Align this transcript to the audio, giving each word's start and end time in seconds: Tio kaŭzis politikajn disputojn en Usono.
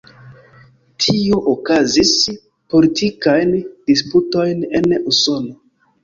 Tio 1.01 1.51
kaŭzis 1.67 2.13
politikajn 2.73 3.51
disputojn 3.91 4.65
en 4.81 4.89
Usono. 5.13 5.53